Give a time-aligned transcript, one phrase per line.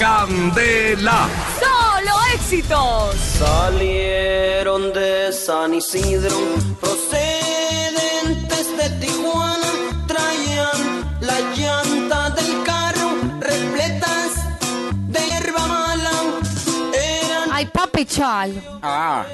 [0.00, 1.28] Candela.
[1.60, 3.14] ¡Solo éxitos!
[3.38, 6.34] Salieron de San Isidro,
[6.80, 9.66] procedentes de Tijuana,
[10.06, 10.80] traían
[11.20, 13.10] la llanta del carro
[13.40, 14.30] repletas
[15.08, 16.10] de hierba mala.
[16.94, 18.54] Eran Ay, papi chalo.
[18.80, 19.24] Ah,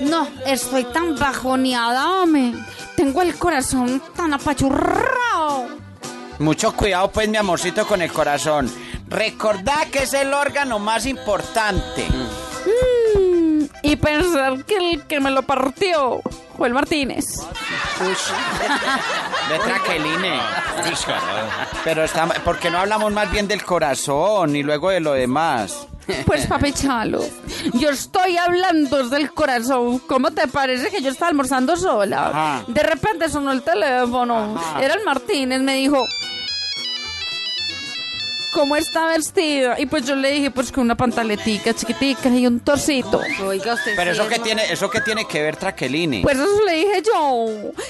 [0.00, 2.54] No, estoy tan bajoneada, hombre.
[2.96, 5.66] Tengo el corazón tan apachurrado.
[6.38, 8.72] mucho cuidado pues mi amorcito con el corazón.
[9.08, 12.06] Recordá que es el órgano más importante.
[13.16, 16.20] Mm, y pensar que el que me lo partió
[16.56, 17.24] fue el Martínez.
[19.48, 20.40] De traqueline.
[21.84, 25.86] Pero está, ¿por qué no hablamos más bien del corazón y luego de lo demás?
[26.24, 27.22] Pues papi chalo,
[27.74, 29.98] yo estoy hablando del corazón.
[30.00, 32.28] ¿Cómo te parece que yo estaba almorzando sola?
[32.28, 32.64] Ajá.
[32.66, 34.56] De repente sonó el teléfono.
[34.56, 34.82] Ajá.
[34.82, 36.06] Era el Martínez, me dijo...
[38.58, 39.78] ¿Cómo está vestida?
[39.78, 43.20] Y pues yo le dije, pues con una pantaletica chiquitica y un torcito.
[43.46, 46.22] Oiga, usted Pero sí eso es que tiene, eso que tiene que ver traqueline.
[46.22, 47.46] Pues eso le dije yo.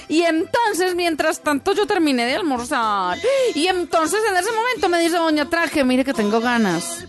[0.08, 3.16] Y entonces, mientras tanto, yo terminé de almorzar.
[3.54, 7.06] Y entonces, en ese momento, me dice Doña Traje, mire que tengo ganas.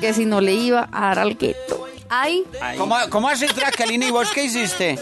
[0.00, 1.86] Que si no le iba a dar al gueto.
[2.08, 2.44] Ay,
[2.76, 4.98] ¿Cómo, cómo así traqueline y vos qué hiciste?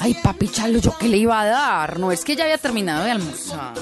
[0.00, 1.98] ay, papi Chalo, ¿yo qué le iba a dar?
[1.98, 3.74] No, es que ya había terminado de almorzar.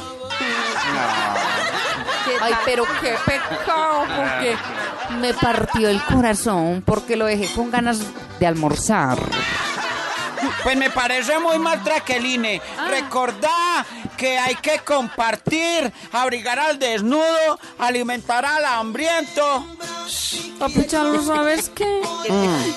[2.27, 4.57] ¿Qué Ay, pero qué pecado, porque
[5.21, 8.01] me partió el corazón, porque lo dejé con ganas
[8.41, 9.19] de almorzar.
[10.63, 12.61] Pues me parece muy mal traqueline.
[12.89, 19.65] Recordá que hay que compartir, abrigar al desnudo, alimentar al hambriento.
[20.59, 22.01] Papi Chalo, ¿sabes qué?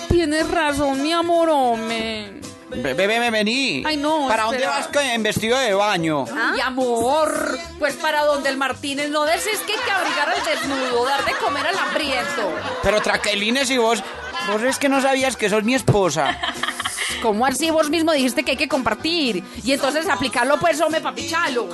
[0.09, 2.39] Tienes razón, mi amor, hombre.
[2.69, 3.83] Bebé, vení.
[3.85, 6.25] Ay, no, ¿Para dónde vas con- en vestido de baño?
[6.53, 11.05] Mi amor, pues para donde el Martínez no decís que hay que abrigar al desnudo,
[11.05, 12.53] dar de comer al hambriento.
[12.83, 14.03] Pero traqueline, si vos...
[14.51, 16.37] Vos es que no sabías que sos mi esposa.
[17.21, 19.43] ¿Cómo así vos mismo dijiste que hay que compartir?
[19.63, 21.65] Y entonces aplicarlo pues, hombre, papichalo.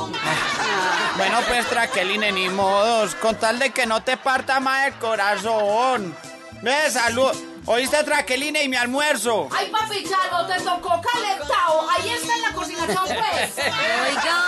[1.17, 3.15] Bueno, pues traqueline, ni modos.
[3.15, 6.15] Con tal de que no te parta más el corazón.
[6.61, 7.31] Ve, salud.
[7.67, 9.49] ¿Oíste traqueline y mi almuerzo?
[9.51, 11.89] Ay, papichalo, te tocó calentado.
[11.89, 13.57] Ahí está en la cocinación, pues.
[13.57, 14.43] Oiga.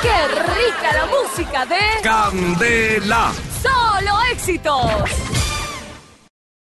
[0.00, 3.32] ¡Qué rica la música de Candela.
[3.60, 5.37] Solo éxitos!